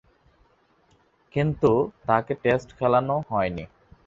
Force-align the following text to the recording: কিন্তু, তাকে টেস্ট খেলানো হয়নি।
কিন্তু, 1.33 1.71
তাকে 2.05 2.33
টেস্ট 2.35 2.69
খেলানো 2.77 3.15
হয়নি। 3.29 3.65